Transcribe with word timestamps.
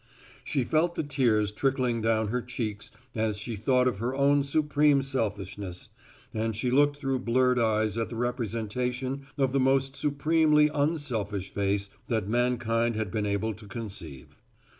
She 0.43 0.63
felt 0.63 0.95
the 0.95 1.03
tears 1.03 1.51
trickling 1.51 2.01
down 2.01 2.29
her 2.29 2.41
cheeks 2.41 2.89
as 3.13 3.37
she 3.37 3.55
thought 3.55 3.87
of 3.87 3.99
her 3.99 4.15
own 4.15 4.41
supreme 4.41 5.03
selfishness, 5.03 5.89
and 6.33 6.55
she 6.55 6.71
looked 6.71 6.97
through 6.97 7.19
blurred 7.19 7.59
eyes 7.59 7.99
at 7.99 8.09
the 8.09 8.15
representation 8.15 9.27
of 9.37 9.51
the 9.51 9.59
most 9.59 9.95
supremely 9.95 10.69
unselfish 10.69 11.53
face 11.53 11.87
that 12.07 12.27
mankind 12.27 12.95
has 12.95 13.09
been 13.09 13.27
able 13.27 13.53
to 13.53 13.67
conceive. 13.67 14.41